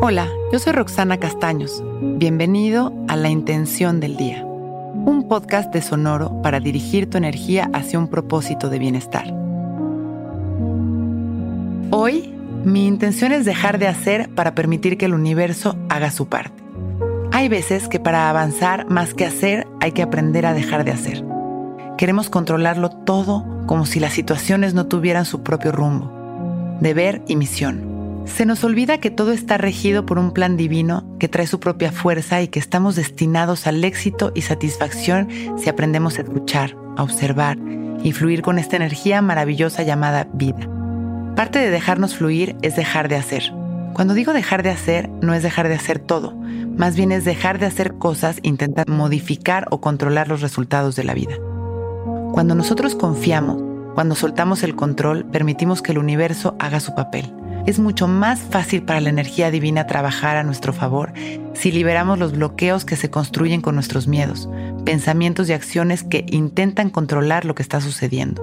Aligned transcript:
Hola, 0.00 0.28
yo 0.52 0.60
soy 0.60 0.74
Roxana 0.74 1.18
Castaños. 1.18 1.82
Bienvenido 2.00 2.92
a 3.08 3.16
La 3.16 3.30
Intención 3.30 3.98
del 3.98 4.16
Día, 4.16 4.44
un 4.44 5.26
podcast 5.28 5.72
de 5.74 5.82
Sonoro 5.82 6.40
para 6.40 6.60
dirigir 6.60 7.10
tu 7.10 7.18
energía 7.18 7.68
hacia 7.72 7.98
un 7.98 8.06
propósito 8.06 8.70
de 8.70 8.78
bienestar. 8.78 9.34
Hoy, 11.90 12.32
mi 12.64 12.86
intención 12.86 13.32
es 13.32 13.44
dejar 13.44 13.80
de 13.80 13.88
hacer 13.88 14.30
para 14.36 14.54
permitir 14.54 14.98
que 14.98 15.06
el 15.06 15.14
universo 15.14 15.74
haga 15.88 16.12
su 16.12 16.28
parte. 16.28 16.62
Hay 17.32 17.48
veces 17.48 17.88
que 17.88 17.98
para 17.98 18.30
avanzar 18.30 18.88
más 18.88 19.14
que 19.14 19.26
hacer 19.26 19.66
hay 19.80 19.90
que 19.90 20.02
aprender 20.02 20.46
a 20.46 20.54
dejar 20.54 20.84
de 20.84 20.92
hacer. 20.92 21.24
Queremos 21.96 22.30
controlarlo 22.30 22.90
todo 22.90 23.44
como 23.66 23.84
si 23.84 23.98
las 23.98 24.12
situaciones 24.12 24.74
no 24.74 24.86
tuvieran 24.86 25.24
su 25.24 25.42
propio 25.42 25.72
rumbo, 25.72 26.78
deber 26.80 27.20
y 27.26 27.34
misión. 27.34 27.97
Se 28.34 28.46
nos 28.46 28.62
olvida 28.62 28.98
que 28.98 29.10
todo 29.10 29.32
está 29.32 29.58
regido 29.58 30.06
por 30.06 30.18
un 30.18 30.30
plan 30.30 30.56
divino 30.56 31.04
que 31.18 31.28
trae 31.28 31.46
su 31.46 31.58
propia 31.58 31.90
fuerza 31.90 32.40
y 32.40 32.48
que 32.48 32.60
estamos 32.60 32.94
destinados 32.94 33.66
al 33.66 33.82
éxito 33.82 34.30
y 34.34 34.42
satisfacción 34.42 35.28
si 35.56 35.68
aprendemos 35.68 36.18
a 36.18 36.22
escuchar, 36.22 36.76
a 36.96 37.02
observar 37.02 37.58
y 38.04 38.12
fluir 38.12 38.42
con 38.42 38.58
esta 38.58 38.76
energía 38.76 39.22
maravillosa 39.22 39.82
llamada 39.82 40.28
vida. 40.32 40.68
Parte 41.34 41.58
de 41.58 41.70
dejarnos 41.70 42.14
fluir 42.14 42.56
es 42.62 42.76
dejar 42.76 43.08
de 43.08 43.16
hacer. 43.16 43.52
Cuando 43.92 44.14
digo 44.14 44.32
dejar 44.32 44.62
de 44.62 44.70
hacer, 44.70 45.08
no 45.20 45.34
es 45.34 45.42
dejar 45.42 45.66
de 45.66 45.74
hacer 45.74 45.98
todo, 45.98 46.32
más 46.32 46.94
bien 46.94 47.10
es 47.10 47.24
dejar 47.24 47.58
de 47.58 47.66
hacer 47.66 47.94
cosas 47.94 48.38
intentar 48.42 48.88
modificar 48.88 49.66
o 49.70 49.80
controlar 49.80 50.28
los 50.28 50.42
resultados 50.42 50.94
de 50.94 51.04
la 51.04 51.14
vida. 51.14 51.34
Cuando 52.32 52.54
nosotros 52.54 52.94
confiamos, 52.94 53.60
cuando 53.94 54.14
soltamos 54.14 54.62
el 54.62 54.76
control, 54.76 55.24
permitimos 55.24 55.82
que 55.82 55.90
el 55.90 55.98
universo 55.98 56.54
haga 56.60 56.78
su 56.78 56.94
papel 56.94 57.32
es 57.68 57.78
mucho 57.78 58.08
más 58.08 58.40
fácil 58.40 58.82
para 58.82 59.02
la 59.02 59.10
energía 59.10 59.50
divina 59.50 59.86
trabajar 59.86 60.38
a 60.38 60.42
nuestro 60.42 60.72
favor 60.72 61.12
si 61.52 61.70
liberamos 61.70 62.18
los 62.18 62.32
bloqueos 62.32 62.86
que 62.86 62.96
se 62.96 63.10
construyen 63.10 63.60
con 63.60 63.74
nuestros 63.74 64.08
miedos, 64.08 64.48
pensamientos 64.86 65.50
y 65.50 65.52
acciones 65.52 66.02
que 66.02 66.24
intentan 66.30 66.88
controlar 66.88 67.44
lo 67.44 67.54
que 67.54 67.62
está 67.62 67.82
sucediendo. 67.82 68.42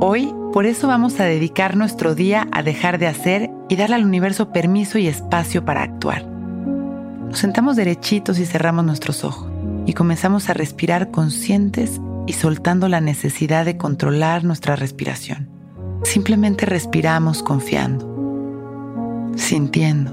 Hoy, 0.00 0.34
por 0.52 0.66
eso 0.66 0.86
vamos 0.86 1.18
a 1.18 1.24
dedicar 1.24 1.78
nuestro 1.78 2.14
día 2.14 2.46
a 2.52 2.62
dejar 2.62 2.98
de 2.98 3.06
hacer 3.06 3.50
y 3.70 3.76
darle 3.76 3.96
al 3.96 4.04
universo 4.04 4.52
permiso 4.52 4.98
y 4.98 5.06
espacio 5.06 5.64
para 5.64 5.82
actuar. 5.82 6.26
Nos 6.26 7.38
sentamos 7.38 7.76
derechitos 7.76 8.38
y 8.38 8.44
cerramos 8.44 8.84
nuestros 8.84 9.24
ojos 9.24 9.50
y 9.86 9.94
comenzamos 9.94 10.50
a 10.50 10.54
respirar 10.54 11.10
conscientes 11.10 12.02
y 12.26 12.34
soltando 12.34 12.86
la 12.88 13.00
necesidad 13.00 13.64
de 13.64 13.78
controlar 13.78 14.44
nuestra 14.44 14.76
respiración. 14.76 15.48
Simplemente 16.02 16.66
respiramos 16.66 17.42
confiando 17.42 18.09
sintiendo, 19.40 20.12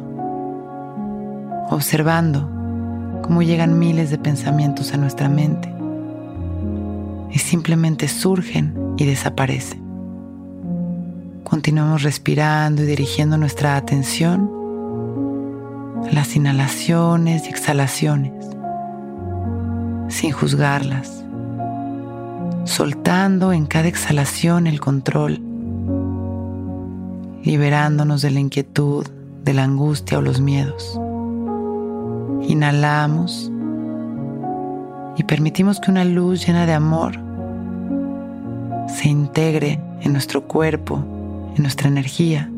observando 1.69 2.49
cómo 3.21 3.41
llegan 3.41 3.77
miles 3.77 4.09
de 4.09 4.17
pensamientos 4.17 4.93
a 4.93 4.97
nuestra 4.97 5.29
mente 5.29 5.71
y 7.29 7.39
simplemente 7.39 8.07
surgen 8.07 8.95
y 8.97 9.05
desaparecen. 9.05 9.85
Continuamos 11.43 12.03
respirando 12.03 12.83
y 12.83 12.85
dirigiendo 12.85 13.37
nuestra 13.37 13.75
atención 13.75 14.49
a 16.09 16.13
las 16.13 16.35
inhalaciones 16.35 17.45
y 17.45 17.49
exhalaciones, 17.49 18.33
sin 20.07 20.31
juzgarlas, 20.31 21.23
soltando 22.63 23.51
en 23.53 23.65
cada 23.65 23.87
exhalación 23.87 24.67
el 24.67 24.79
control, 24.79 25.41
liberándonos 27.43 28.21
de 28.21 28.31
la 28.31 28.39
inquietud, 28.39 29.05
de 29.47 29.53
la 29.53 29.63
angustia 29.63 30.17
o 30.17 30.21
los 30.21 30.41
miedos. 30.41 30.99
Inhalamos 32.49 33.49
y 35.15 35.23
permitimos 35.23 35.79
que 35.79 35.89
una 35.89 36.03
luz 36.03 36.45
llena 36.45 36.65
de 36.65 36.73
amor 36.73 37.17
se 38.89 39.07
integre 39.07 39.79
en 40.01 40.11
nuestro 40.11 40.43
cuerpo, 40.43 41.01
en 41.55 41.61
nuestra 41.61 41.87
energía. 41.87 42.51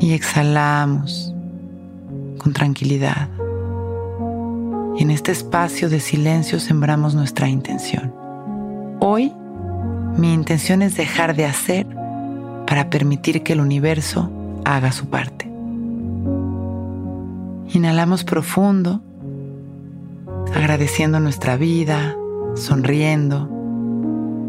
Y 0.00 0.14
exhalamos 0.14 1.34
con 2.38 2.54
tranquilidad. 2.54 3.28
Y 4.96 5.02
en 5.02 5.10
este 5.10 5.30
espacio 5.30 5.90
de 5.90 6.00
silencio 6.00 6.58
sembramos 6.58 7.14
nuestra 7.14 7.50
intención. 7.50 8.14
Hoy 9.00 9.30
mi 10.16 10.32
intención 10.32 10.80
es 10.80 10.96
dejar 10.96 11.36
de 11.36 11.44
hacer 11.44 11.86
para 12.66 12.88
permitir 12.88 13.42
que 13.42 13.52
el 13.52 13.60
universo 13.60 14.30
haga 14.64 14.90
su 14.90 15.10
parte. 15.10 15.49
Inhalamos 17.72 18.24
profundo, 18.24 19.00
agradeciendo 20.52 21.20
nuestra 21.20 21.56
vida, 21.56 22.16
sonriendo 22.56 23.48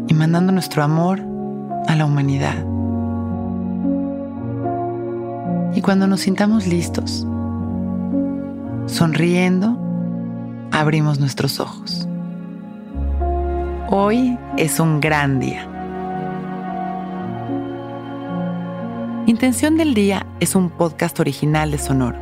y 0.08 0.14
mandando 0.14 0.50
nuestro 0.50 0.82
amor 0.82 1.20
a 1.86 1.94
la 1.94 2.04
humanidad. 2.04 2.66
Y 5.76 5.80
cuando 5.82 6.08
nos 6.08 6.22
sintamos 6.22 6.66
listos, 6.66 7.24
sonriendo, 8.86 9.78
abrimos 10.72 11.20
nuestros 11.20 11.60
ojos. 11.60 12.08
Hoy 13.88 14.36
es 14.56 14.80
un 14.80 14.98
gran 14.98 15.38
día. 15.38 15.68
Intención 19.26 19.76
del 19.76 19.94
Día 19.94 20.26
es 20.40 20.56
un 20.56 20.70
podcast 20.70 21.20
original 21.20 21.70
de 21.70 21.78
Sonoro 21.78 22.21